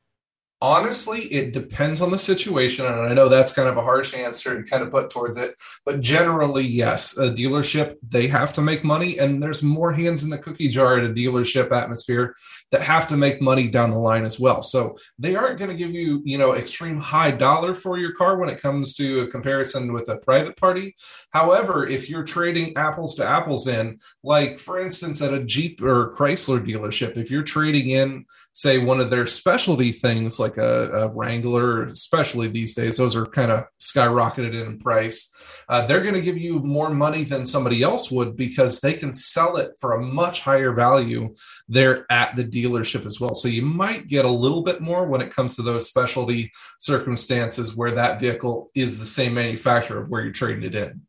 [0.61, 4.61] Honestly, it depends on the situation, and I know that's kind of a harsh answer
[4.61, 8.83] to kind of put towards it, but generally, yes, a dealership they have to make
[8.83, 12.35] money, and there's more hands in the cookie jar at a dealership atmosphere
[12.70, 14.62] that have to make money down the line as well.
[14.62, 18.37] So they aren't going to give you, you know, extreme high dollar for your car
[18.37, 20.94] when it comes to a comparison with a private party.
[21.31, 26.14] However, if you're trading apples to apples in, like for instance, at a Jeep or
[26.14, 31.09] Chrysler dealership, if you're trading in, say, one of their specialty things like a, a
[31.09, 35.33] Wrangler, especially these days, those are kind of skyrocketed in price.
[35.68, 39.12] Uh, they're going to give you more money than somebody else would because they can
[39.12, 41.35] sell it for a much higher value
[41.68, 43.35] there at the dealership as well.
[43.35, 47.77] So you might get a little bit more when it comes to those specialty circumstances
[47.77, 51.03] where that vehicle is the same manufacturer of where you're trading it in.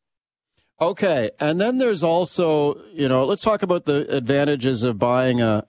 [0.82, 1.30] Okay.
[1.40, 5.66] And then there's also, you know, let's talk about the advantages of buying a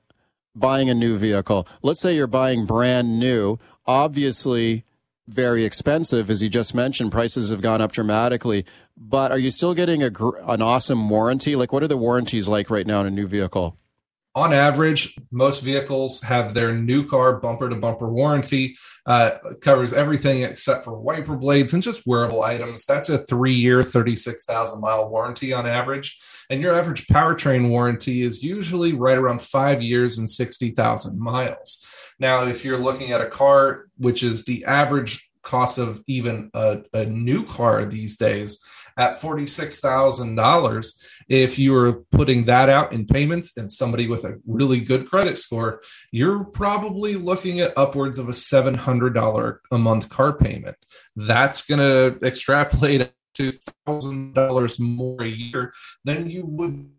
[0.55, 1.67] buying a new vehicle.
[1.83, 3.59] Let's say you're buying brand new.
[3.87, 4.85] Obviously,
[5.27, 7.13] very expensive, as you just mentioned.
[7.13, 8.65] Prices have gone up dramatically.
[8.97, 10.11] But are you still getting a
[10.47, 11.57] an awesome warranty?
[11.57, 13.77] Like, what are the warranties like right now in a new vehicle?
[14.35, 18.77] On average, most vehicles have their new car bumper to bumper warranty.
[19.07, 22.85] Uh, covers everything except for wiper blades and just wearable items.
[22.85, 26.21] That's a three year, 36,000 mile warranty on average.
[26.49, 31.85] And your average powertrain warranty is usually right around five years and 60,000 miles.
[32.19, 36.83] Now, if you're looking at a car, which is the average cost of even a,
[36.93, 38.63] a new car these days,
[39.01, 40.95] at $46,000.
[41.27, 45.39] If you were putting that out in payments and somebody with a really good credit
[45.39, 45.81] score,
[46.13, 50.77] you're probably looking at upwards of a $700 a month car payment.
[51.17, 53.53] That's going to extrapolate to
[53.89, 55.73] $1,000 more a year
[56.05, 56.91] than you would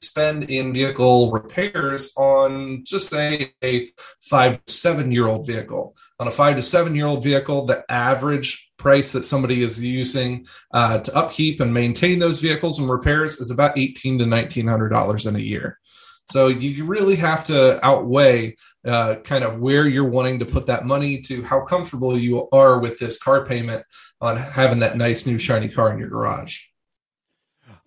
[0.00, 3.90] spend in vehicle repairs on just say a
[4.20, 5.96] five to seven year old vehicle.
[6.20, 10.46] On a five to seven year old vehicle, the average price that somebody is using
[10.74, 14.88] uh, to upkeep and maintain those vehicles and repairs is about eighteen to nineteen hundred
[14.88, 15.78] dollars in a year.
[16.30, 20.84] So you really have to outweigh uh, kind of where you're wanting to put that
[20.84, 23.82] money to how comfortable you are with this car payment
[24.20, 26.67] on having that nice new shiny car in your garage.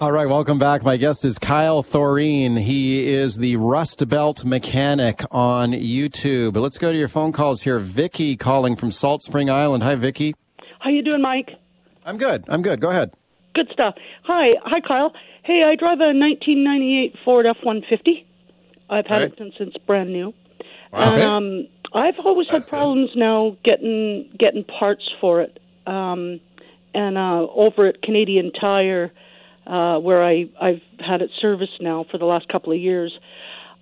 [0.02, 0.82] All right, welcome back.
[0.84, 2.60] My guest is Kyle Thoreen.
[2.60, 6.58] He is the Rust Belt Mechanic on YouTube.
[6.58, 7.78] Let's go to your phone calls here.
[7.78, 9.84] Vicky calling from Salt Spring Island.
[9.84, 10.34] Hi, Vicky.
[10.80, 11.52] How you doing, Mike?
[12.04, 12.46] I'm good.
[12.48, 12.82] I'm good.
[12.82, 13.14] Go ahead.
[13.54, 13.94] Good stuff.
[14.24, 15.14] Hi, hi, Kyle.
[15.44, 18.26] Hey, I drive a 1998 Ford F-150.
[18.90, 19.32] I've had Right.
[19.32, 20.34] it since it's brand new,
[20.92, 21.14] Wow.
[21.14, 22.72] and um, I've always had That's good.
[22.78, 25.60] problems now getting getting parts for it.
[25.86, 26.40] Um,
[26.96, 29.12] and uh, over at Canadian Tire,
[29.67, 33.17] uh, where I I've had it serviced now for the last couple of years,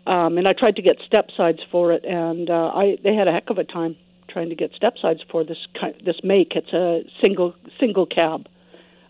[0.06, 3.28] um, and I tried to get step sides for it, and uh, I they had
[3.28, 3.96] a heck of a time
[4.28, 5.58] trying to get step sides for this
[6.06, 6.54] this make.
[6.56, 8.48] It's a single single cab.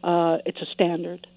[0.03, 1.27] Uh, it's a standard.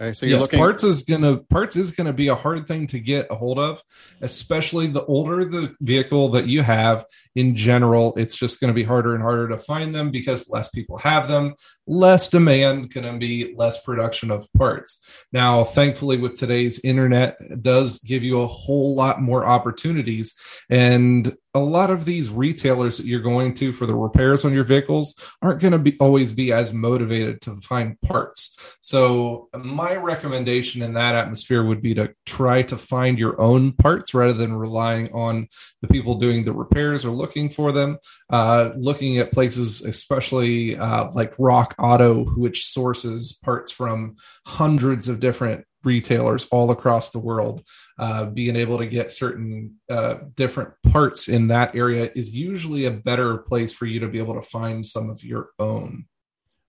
[0.00, 2.86] Okay, so you're yes, looking parts is gonna parts is gonna be a hard thing
[2.86, 3.82] to get a hold of,
[4.22, 7.04] especially the older the vehicle that you have.
[7.34, 10.70] In general, it's just going to be harder and harder to find them because less
[10.70, 11.54] people have them,
[11.86, 15.02] less demand, going to be less production of parts.
[15.32, 20.34] Now, thankfully, with today's internet, it does give you a whole lot more opportunities,
[20.68, 24.64] and a lot of these retailers that you're going to for the repairs on your
[24.64, 28.56] vehicles aren't going to be always be as motivated to find parts.
[28.80, 34.14] So my recommendation in that atmosphere would be to try to find your own parts
[34.14, 35.48] rather than relying on
[35.82, 37.98] the people doing the repairs or looking for them.
[38.30, 44.14] Uh, looking at places, especially uh, like Rock Auto, which sources parts from
[44.46, 47.62] hundreds of different retailers all across the world
[47.98, 52.90] uh, being able to get certain uh, different parts in that area is usually a
[52.90, 56.04] better place for you to be able to find some of your own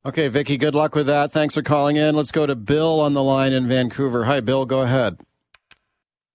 [0.04, 1.32] Okay, Vicky, good luck with that.
[1.32, 2.16] Thanks for calling in.
[2.16, 4.26] Let's go to Bill on the line in Vancouver.
[4.26, 5.20] Hi, Bill, go ahead.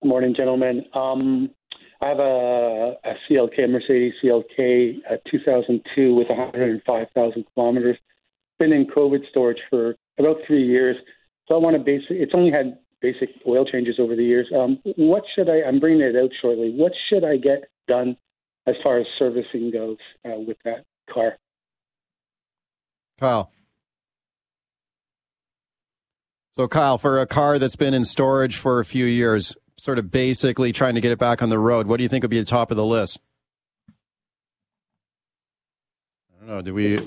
[0.02, 0.84] Good morning, gentlemen.
[0.94, 1.50] Um,
[2.00, 7.96] I have a, a CLK, Mercedes CLK, uh, 2002 with 105,000 kilometers.
[8.60, 10.96] Been in COVID storage for about three years.
[11.48, 12.10] So I want to basic.
[12.10, 14.48] It's only had basic oil changes over the years.
[14.54, 15.62] Um, what should I?
[15.66, 16.72] I'm bringing it out shortly.
[16.74, 18.16] What should I get done
[18.66, 21.36] as far as servicing goes uh, with that car?
[23.18, 23.50] Kyle.
[26.52, 30.10] So, Kyle, for a car that's been in storage for a few years, sort of
[30.10, 32.40] basically trying to get it back on the road, what do you think would be
[32.40, 33.20] the top of the list?
[36.34, 36.62] I don't know.
[36.62, 36.98] Do we,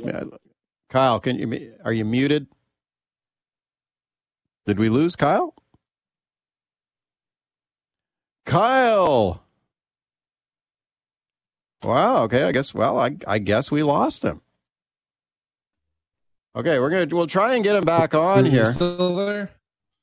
[0.89, 1.19] Kyle?
[1.19, 2.47] Can you are you muted?
[4.69, 5.55] Did we lose Kyle?
[8.45, 9.41] Kyle.
[11.83, 12.23] Wow.
[12.25, 12.43] Okay.
[12.43, 12.71] I guess.
[12.71, 14.41] Well, I I guess we lost him.
[16.55, 18.71] Okay, we're gonna we'll try and get him back on Are here.
[18.71, 19.49] still there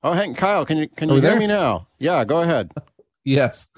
[0.03, 1.39] Oh, Hank, Kyle, can you can Are you hear there?
[1.39, 1.87] me now?
[2.01, 2.73] Yeah, go ahead.
[3.25, 3.69] yes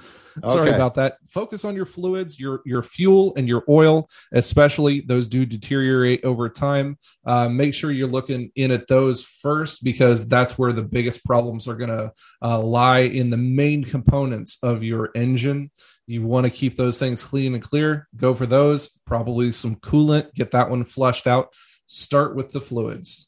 [0.44, 0.76] sorry Okay.
[0.76, 1.16] about that.
[1.28, 6.48] Focus on your fluids your your fuel and your oil especially those do deteriorate over
[6.48, 6.98] time.
[7.24, 11.68] Uh, make sure you're looking in at those first because that's where the biggest problems
[11.68, 15.70] are going to uh, lie in the main components of your engine.
[16.06, 18.08] You want to keep those things clean and clear.
[18.16, 18.98] Go for those.
[19.06, 20.32] Probably some coolant.
[20.34, 21.52] Get that one flushed out.
[21.86, 23.27] Start with the fluids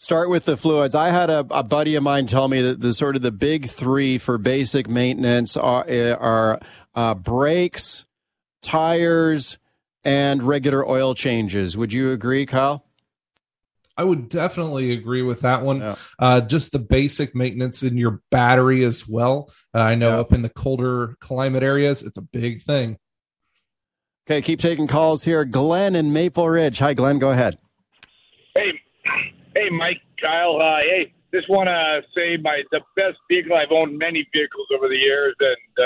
[0.00, 0.94] Start with the fluids.
[0.94, 3.68] I had a, a buddy of mine tell me that the sort of the big
[3.68, 5.84] three for basic maintenance are,
[6.18, 6.58] are
[6.94, 8.06] uh, brakes,
[8.62, 9.58] tires,
[10.02, 11.76] and regular oil changes.
[11.76, 12.86] Would you agree, Kyle?
[13.94, 15.94] I would definitely agree with that one.
[16.18, 19.52] Uh, just the basic maintenance in your battery as well.
[19.74, 22.96] Uh, I know up in the colder climate areas, it's a big thing.
[24.26, 25.44] Okay, keep taking calls here.
[25.44, 26.78] Glenn in Maple Ridge.
[26.78, 27.18] Hi, Glenn.
[27.18, 27.58] Go ahead.
[29.60, 30.56] Hey, Mike, Kyle.
[30.56, 34.88] Uh, hey, just want to say my the best vehicle I've owned many vehicles over
[34.88, 35.84] the years, and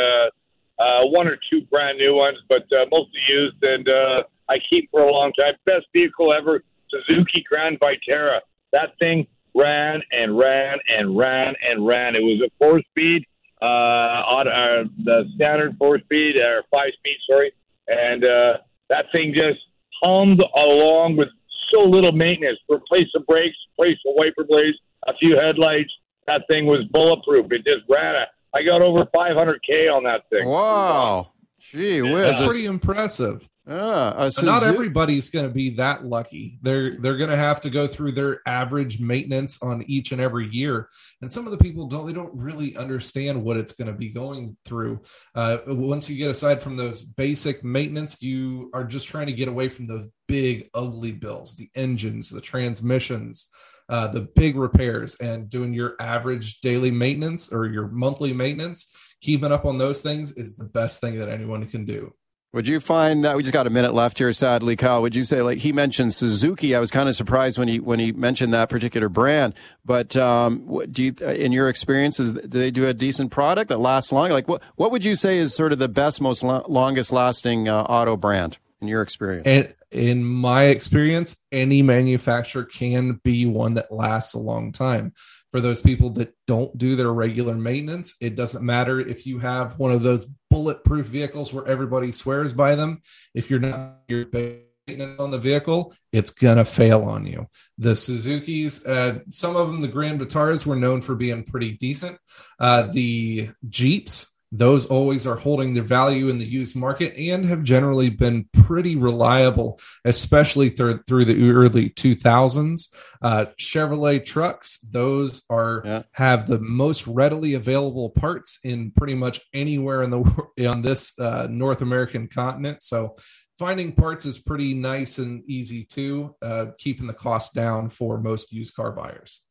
[0.79, 4.59] uh, uh, one or two brand new ones, but uh, mostly used, and uh, I
[4.71, 5.55] keep for a long time.
[5.67, 8.39] Best vehicle ever, Suzuki Grand Vitara.
[8.73, 12.15] That thing ran and ran and ran and ran.
[12.15, 13.27] It was a four speed,
[13.61, 17.53] uh, auto, uh, the standard four speed or five speed, sorry,
[17.89, 18.59] and uh,
[18.89, 19.59] that thing just
[20.01, 21.29] hummed along with
[21.73, 22.59] so little maintenance.
[22.69, 25.93] Replace the brakes, replace the wiper blades, a few headlights.
[26.27, 27.53] That thing was bulletproof.
[27.53, 28.15] It just ran.
[28.15, 30.49] A, I got over 500k on that thing.
[30.49, 31.33] Wow.
[31.59, 32.39] Gee whiz.
[32.39, 33.49] That's pretty impressive.
[33.67, 36.59] Yeah, a But not Suzu- everybody's going to be that lucky.
[36.61, 40.49] They're they're going to have to go through their average maintenance on each and every
[40.51, 40.91] year.
[41.23, 44.11] And some of the people don't they don't really understand what it's going to be
[44.11, 45.01] going through.
[45.35, 49.49] Uh, once you get aside from those basic maintenance, you are just trying to get
[49.49, 53.49] away from those big ugly bills, the engines, the transmissions,
[53.89, 58.89] uh, the big repairs, and doing your average daily maintenance or your monthly maintenance.
[59.21, 62.13] Keeping up on those things is the best thing that anyone can do.
[62.55, 65.03] Would you find that we just got a minute left here, sadly, Kyle?
[65.03, 66.73] Would you say like he mentioned Suzuki?
[66.77, 69.55] I was kind of surprised when he when he mentioned that particular brand.
[69.85, 73.81] But um, what, do you, in your experiences, do they do a decent product that
[73.81, 74.31] lasts long?
[74.31, 77.69] Like what what would you say is sort of the best, most lo- longest lasting
[77.69, 79.43] uh, auto brand in your experience?
[79.47, 85.13] And in my experience, any manufacturer can be one that lasts a long time.
[85.51, 89.79] For those people that don't do their regular maintenance, it doesn't matter if you have
[89.79, 93.01] one of those bulletproof vehicles where everybody swears by them.
[93.35, 97.47] If you're not your maintenance on the vehicle, it's gonna fail on you.
[97.79, 102.19] The Suzuki's, uh, some of them, the Grand Vitaras, were known for being pretty decent.
[102.59, 107.65] Uh, the Jeeps, those always are holding their value in the used market and have
[107.65, 112.95] generally been pretty reliable, especially through, through the early 2000s.
[113.21, 116.03] Uh, Chevrolet trucks, those are yeah.
[116.13, 120.21] have the most readily available parts in pretty much anywhere in the
[120.69, 122.83] on this uh, North American continent.
[122.85, 123.17] So
[123.59, 128.53] finding parts is pretty nice and easy too, uh, keeping the cost down for most
[128.53, 129.43] used car buyers.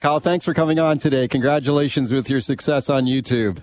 [0.00, 1.28] Kyle, thanks for coming on today.
[1.28, 3.62] Congratulations with your success on YouTube.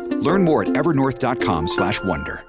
[0.21, 2.43] Learn more at evernorth.com slash wonder.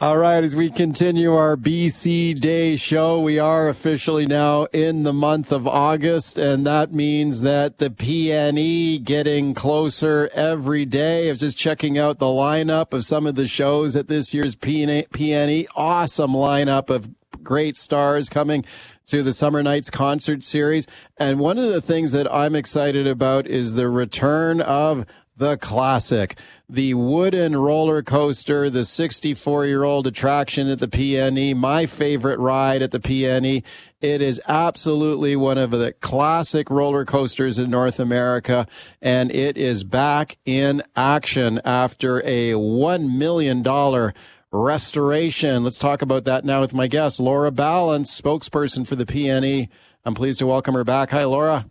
[0.00, 5.12] All right, as we continue our BC Day show, we are officially now in the
[5.12, 11.28] month of August, and that means that the PNE getting closer every day.
[11.28, 14.56] I was just checking out the lineup of some of the shows at this year's
[14.56, 15.66] PNE.
[15.76, 17.08] Awesome lineup of
[17.44, 18.64] great stars coming
[19.06, 20.88] to the Summer Nights concert series.
[21.18, 25.06] And one of the things that I'm excited about is the return of
[25.36, 31.86] the classic, the wooden roller coaster, the 64 year old attraction at the PNE, my
[31.86, 33.62] favorite ride at the PNE.
[34.00, 38.66] It is absolutely one of the classic roller coasters in North America,
[39.02, 44.12] and it is back in action after a $1 million
[44.50, 45.64] restoration.
[45.64, 49.68] Let's talk about that now with my guest, Laura Ballance, spokesperson for the PNE.
[50.04, 51.10] I'm pleased to welcome her back.
[51.10, 51.66] Hi, Laura.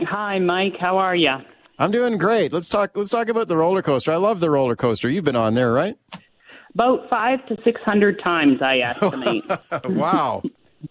[0.00, 0.76] Hi, Mike.
[0.78, 1.36] How are you?
[1.80, 2.52] I'm doing great.
[2.52, 2.90] Let's talk.
[2.94, 4.12] Let's talk about the roller coaster.
[4.12, 5.08] I love the roller coaster.
[5.08, 5.96] You've been on there, right?
[6.74, 9.44] About five to six hundred times, I estimate.
[9.84, 10.42] wow,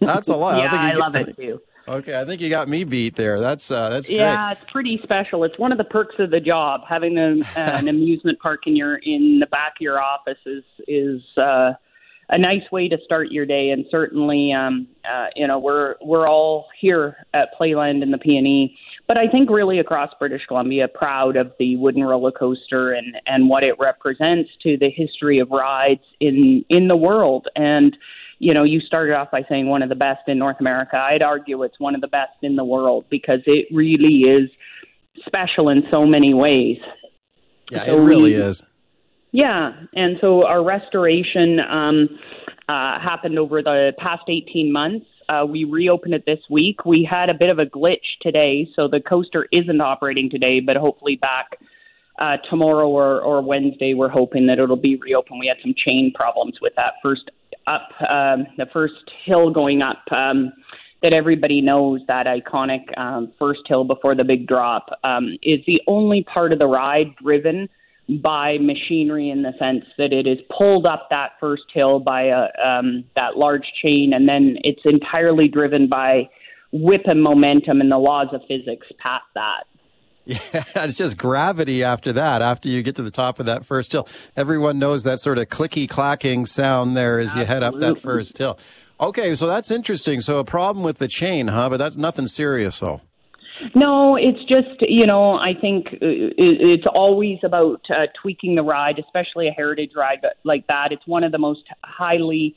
[0.01, 0.57] that's a lot.
[0.57, 1.61] yeah, I, I love it too.
[1.87, 3.39] Okay, I think you got me beat there.
[3.39, 4.17] That's uh, that's great.
[4.17, 5.43] Yeah, it's pretty special.
[5.43, 6.81] It's one of the perks of the job.
[6.89, 11.21] Having a, an amusement park in your in the back of your office is is
[11.37, 11.73] uh,
[12.29, 13.69] a nice way to start your day.
[13.69, 18.73] And certainly, um, uh, you know, we're we're all here at Playland in the PNE,
[19.09, 23.49] but I think really across British Columbia, proud of the wooden roller coaster and and
[23.49, 27.97] what it represents to the history of rides in in the world and
[28.41, 30.95] you know, you started off by saying one of the best in North America.
[30.95, 34.49] I'd argue it's one of the best in the world because it really is
[35.25, 36.77] special in so many ways.
[37.69, 38.63] Yeah, so it really we, is.
[39.31, 42.09] Yeah, and so our restoration um,
[42.69, 45.05] uh, happened over the past 18 months.
[45.29, 46.85] Uh, we reopened it this week.
[46.85, 50.75] We had a bit of a glitch today, so the coaster isn't operating today, but
[50.75, 51.59] hopefully back
[52.19, 53.93] uh, tomorrow or, or Wednesday.
[53.93, 55.39] We're hoping that it'll be reopened.
[55.39, 57.29] We had some chain problems with that first
[57.67, 60.51] up um, the first hill going up um,
[61.03, 65.79] that everybody knows that iconic um, first hill before the big drop um, is the
[65.87, 67.69] only part of the ride driven
[68.21, 72.47] by machinery in the sense that it is pulled up that first hill by a
[72.65, 76.27] um, that large chain and then it's entirely driven by
[76.71, 79.63] whip and momentum and the laws of physics past that.
[80.25, 82.41] Yeah, it's just gravity after that.
[82.41, 85.47] After you get to the top of that first hill, everyone knows that sort of
[85.47, 87.41] clicky clacking sound there as Absolutely.
[87.41, 88.59] you head up that first hill.
[89.01, 90.19] Okay, so that's interesting.
[90.21, 91.69] So a problem with the chain, huh?
[91.69, 93.01] But that's nothing serious, though.
[93.75, 98.99] No, it's just you know I think uh, it's always about uh, tweaking the ride,
[98.99, 100.91] especially a heritage ride like that.
[100.91, 102.55] It's one of the most highly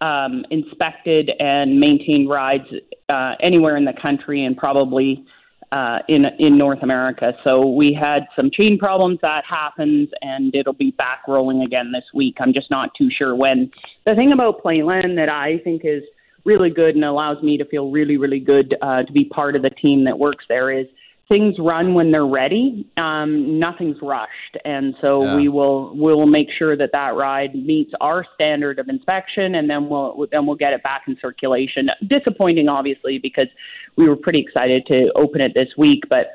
[0.00, 2.64] um, inspected and maintained rides
[3.08, 5.24] uh, anywhere in the country, and probably
[5.72, 7.32] uh, in in North America.
[7.42, 12.04] So we had some chain problems that happens, and it'll be back rolling again this
[12.14, 12.36] week.
[12.38, 13.70] I'm just not too sure when.
[14.06, 16.02] The thing about Playland that I think is
[16.44, 19.62] really good and allows me to feel really really good uh, to be part of
[19.62, 20.86] the team that works there is
[21.28, 22.86] things run when they're ready.
[22.96, 25.36] Um, nothing's rushed, and so yeah.
[25.36, 29.88] we will we'll make sure that that ride meets our standard of inspection, and then
[29.88, 31.88] we'll then we'll get it back in circulation.
[32.06, 33.48] Disappointing, obviously, because
[33.96, 36.26] we were pretty excited to open it this week, but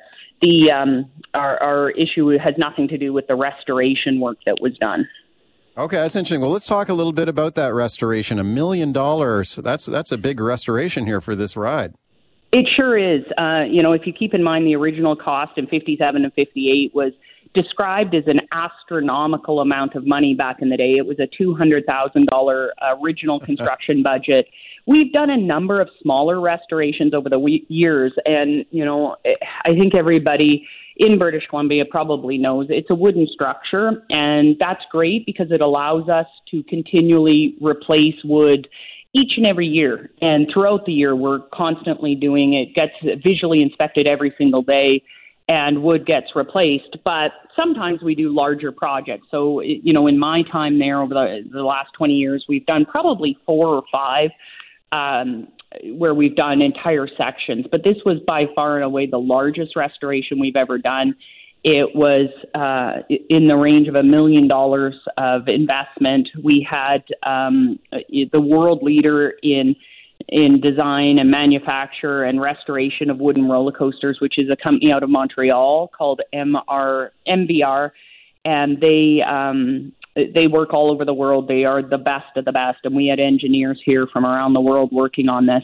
[0.42, 4.78] the um, our our issue has nothing to do with the restoration work that was
[4.78, 5.08] done.
[5.80, 6.42] Okay, that's interesting.
[6.42, 8.38] Well, let's talk a little bit about that restoration.
[8.38, 9.56] A million dollars.
[9.56, 11.94] That's that's a big restoration here for this ride.
[12.52, 13.24] It sure is.
[13.38, 16.94] Uh, you know, if you keep in mind the original cost in 57 and 58
[16.94, 17.14] was
[17.54, 20.96] described as an astronomical amount of money back in the day.
[20.98, 22.70] It was a $200,000
[23.02, 24.48] original construction budget.
[24.86, 29.16] We've done a number of smaller restorations over the we- years, and, you know,
[29.66, 30.68] I think everybody
[31.00, 36.10] in British Columbia probably knows it's a wooden structure, and that's great because it allows
[36.10, 38.68] us to continually replace wood
[39.14, 40.12] each and every year.
[40.22, 42.92] And throughout the year, we're constantly doing it, gets
[43.24, 45.02] visually inspected every single day,
[45.48, 46.98] and wood gets replaced.
[47.06, 49.28] But sometimes we do larger projects.
[49.32, 52.86] So, you know, in my time there over the, the last 20 years, we've done
[52.86, 54.32] probably four or five.
[54.92, 55.48] Um,
[55.84, 60.40] where we've done entire sections, but this was by far and away the largest restoration
[60.40, 61.16] we've ever done.
[61.64, 66.30] It was uh, in the range of a million dollars of investment.
[66.42, 69.76] We had um, the world leader in
[70.28, 75.02] in design and manufacture and restoration of wooden roller coasters, which is a company out
[75.02, 77.12] of Montreal called MR
[78.46, 81.48] and they um, they work all over the world.
[81.48, 84.62] They are the best of the best, and we had engineers here from around the
[84.62, 85.64] world working on this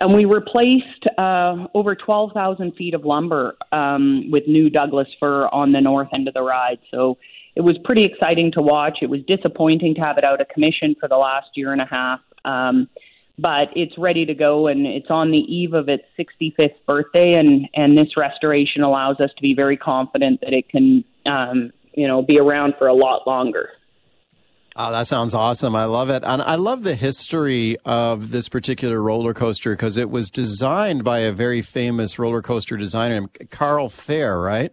[0.00, 5.72] and we replaced uh, over 12,000 feet of lumber um, with new Douglas fir on
[5.72, 6.78] the north end of the ride.
[6.90, 7.18] So
[7.54, 8.98] it was pretty exciting to watch.
[9.02, 11.86] It was disappointing to have it out of commission for the last year and a
[11.86, 12.20] half.
[12.46, 12.88] Um,
[13.38, 17.68] but it's ready to go and it's on the eve of its 65th birthday and
[17.74, 22.22] and this restoration allows us to be very confident that it can um, you know
[22.22, 23.70] be around for a lot longer.
[24.76, 25.74] Oh, that sounds awesome.
[25.74, 26.22] I love it.
[26.24, 31.18] And I love the history of this particular roller coaster because it was designed by
[31.18, 34.72] a very famous roller coaster designer, Carl Phare, right?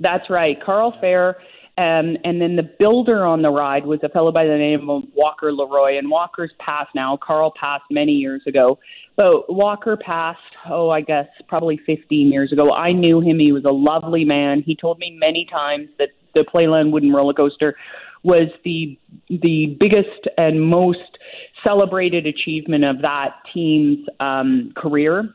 [0.00, 0.56] That's right.
[0.62, 1.36] Carl Phare.
[1.78, 5.04] Um, and then the builder on the ride was a fellow by the name of
[5.14, 5.96] Walker Leroy.
[5.96, 7.16] And Walker's passed now.
[7.16, 8.80] Carl passed many years ago.
[9.16, 12.72] But Walker passed, oh, I guess probably 15 years ago.
[12.72, 13.38] I knew him.
[13.38, 14.62] He was a lovely man.
[14.66, 17.76] He told me many times that the Playland Wooden Roller Coaster
[18.22, 18.98] was the
[19.28, 21.18] the biggest and most
[21.64, 25.34] celebrated achievement of that team's um, career.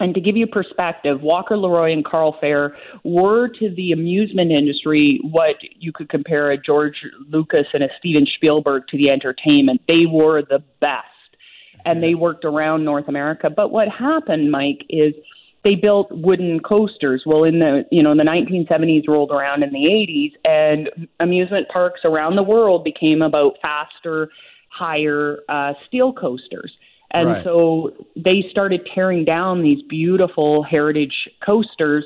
[0.00, 5.20] And to give you perspective, Walker Leroy and Carl Phare were to the amusement industry
[5.22, 6.96] what you could compare a George
[7.30, 9.80] Lucas and a Steven Spielberg to the entertainment.
[9.86, 11.06] They were the best.
[11.86, 13.50] And they worked around North America.
[13.50, 15.12] But what happened, Mike, is
[15.64, 17.22] they built wooden coasters.
[17.26, 20.90] Well, in the you know the 1970s rolled around in the 80s, and
[21.20, 24.28] amusement parks around the world became about faster,
[24.68, 26.72] higher uh, steel coasters.
[27.12, 27.44] And right.
[27.44, 32.04] so they started tearing down these beautiful heritage coasters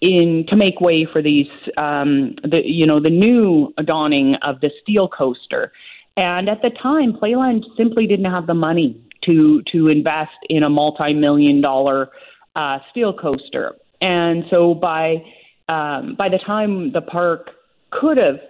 [0.00, 1.46] in to make way for these
[1.76, 5.72] um, the you know the new dawning of the steel coaster.
[6.16, 10.70] And at the time, Playland simply didn't have the money to to invest in a
[10.70, 12.10] multi-million dollar
[12.56, 13.76] uh, steel coaster.
[14.00, 15.22] And so by
[15.68, 17.50] um, by the time the park
[17.90, 18.40] could have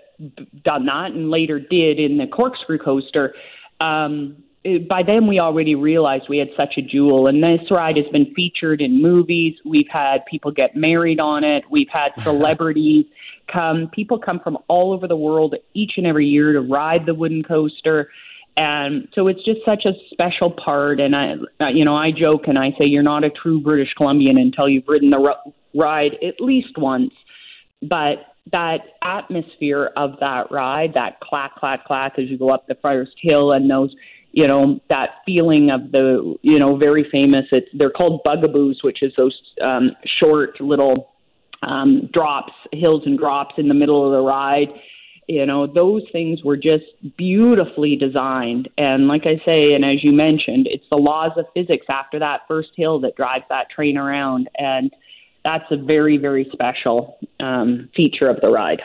[0.64, 3.34] done that and later did in the corkscrew coaster,
[3.80, 7.26] um, it, by then we already realized we had such a jewel.
[7.26, 9.54] And this ride has been featured in movies.
[9.64, 11.64] We've had people get married on it.
[11.70, 13.06] We've had celebrities
[13.52, 13.88] come.
[13.92, 17.42] People come from all over the world each and every year to ride the wooden
[17.42, 18.10] coaster.
[18.56, 20.98] And so it's just such a special part.
[20.98, 21.34] And I,
[21.70, 24.88] you know, I joke and I say you're not a true British Columbian until you've
[24.88, 27.12] ridden the r- ride at least once.
[27.82, 28.16] But
[28.52, 33.12] that atmosphere of that ride, that clack, clack, clack as you go up the first
[33.20, 33.94] hill, and those,
[34.32, 37.44] you know, that feeling of the, you know, very famous.
[37.52, 41.12] It's they're called bugaboos, which is those um, short little
[41.62, 44.68] um, drops, hills and drops in the middle of the ride
[45.26, 46.84] you know those things were just
[47.16, 51.86] beautifully designed and like i say and as you mentioned it's the laws of physics
[51.88, 54.92] after that first hill that drives that train around and
[55.44, 58.80] that's a very very special um, feature of the ride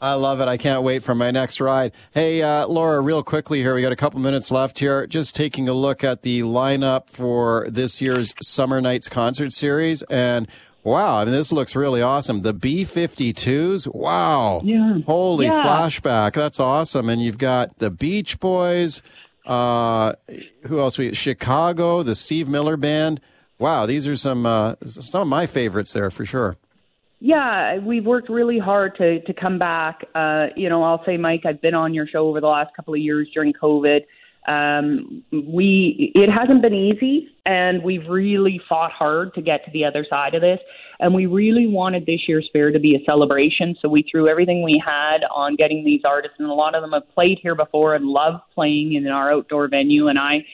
[0.00, 0.46] I love it.
[0.46, 1.92] I can't wait for my next ride.
[2.12, 5.08] Hey, uh, Laura, real quickly here, we got a couple minutes left here.
[5.08, 10.02] Just taking a look at the lineup for this year's Summer Nights concert series.
[10.02, 10.46] And
[10.88, 12.40] Wow, I mean, this looks really awesome.
[12.40, 14.62] The B 52s, wow.
[14.64, 15.00] Yeah.
[15.04, 15.62] Holy yeah.
[15.62, 16.32] flashback.
[16.32, 17.10] That's awesome.
[17.10, 19.02] And you've got the Beach Boys,
[19.44, 20.14] uh,
[20.66, 20.96] who else?
[20.96, 23.20] We Chicago, the Steve Miller Band.
[23.58, 26.56] Wow, these are some uh, some of my favorites there for sure.
[27.20, 30.06] Yeah, we've worked really hard to to come back.
[30.14, 32.94] Uh, you know, I'll say, Mike, I've been on your show over the last couple
[32.94, 34.06] of years during COVID.
[34.48, 39.84] Um, we it hasn't been easy, and we've really fought hard to get to the
[39.84, 40.58] other side of this.
[41.00, 44.62] And we really wanted this year's fair to be a celebration, so we threw everything
[44.62, 47.94] we had on getting these artists, and a lot of them have played here before
[47.94, 50.08] and love playing in our outdoor venue.
[50.08, 50.46] And I,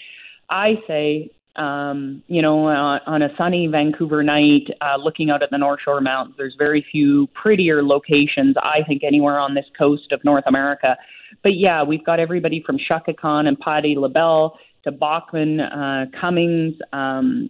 [0.51, 5.51] I say, um, you know, uh, on a sunny Vancouver night, uh, looking out at
[5.51, 10.11] the North Shore Mountains, there's very few prettier locations, I think, anywhere on this coast
[10.11, 10.97] of North America
[11.45, 16.75] but yeah, we've got everybody from Chaka Khan and Patti LaBelle to Bachman, uh, Cummings,
[16.93, 17.49] um,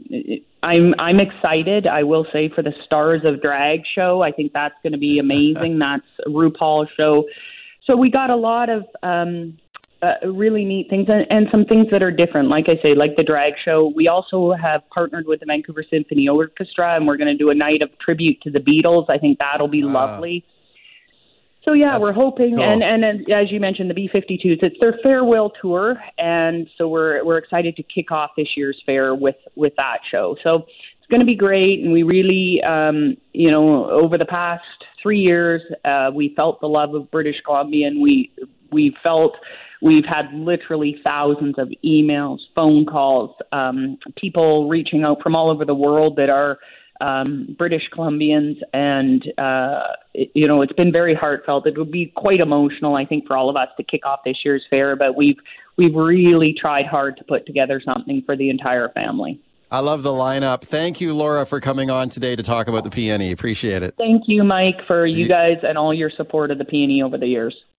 [0.65, 1.87] I'm I'm excited.
[1.87, 5.19] I will say for the Stars of Drag show, I think that's going to be
[5.19, 5.79] amazing.
[5.79, 7.25] that's a RuPaul show.
[7.87, 9.59] So we got a lot of um,
[10.01, 12.49] uh, really neat things and, and some things that are different.
[12.49, 13.93] Like I say, like the drag show.
[13.95, 17.55] We also have partnered with the Vancouver Symphony Orchestra, and we're going to do a
[17.55, 19.11] night of tribute to the Beatles.
[19.11, 20.47] I think that'll be lovely.
[21.65, 22.63] So yeah, That's we're hoping, cool.
[22.63, 24.63] and, and and as you mentioned, the B52s.
[24.63, 29.15] It's their farewell tour, and so we're we're excited to kick off this year's fair
[29.15, 30.37] with with that show.
[30.43, 30.67] So
[30.99, 34.63] it's going to be great, and we really, um, you know, over the past
[35.03, 38.31] three years, uh, we felt the love of British Columbia, and we
[38.71, 39.33] we felt
[39.81, 45.65] we've had literally thousands of emails, phone calls, um, people reaching out from all over
[45.65, 46.59] the world that are
[47.01, 51.67] um, British Columbians, and uh, it, you know it's been very heartfelt.
[51.67, 54.39] It would be quite emotional, I think, for all of us to kick off this
[54.45, 54.97] year's fair.
[54.97, 55.39] But we've
[55.77, 59.41] we've really tried hard to put together something for the entire family.
[59.71, 60.63] I love the lineup.
[60.63, 63.33] Thank you, Laura, for coming on today to talk about the PNE.
[63.33, 63.95] Appreciate it.
[63.99, 67.27] Thank you, Mike, for you guys and all your support of the PNE over the
[67.27, 67.57] years.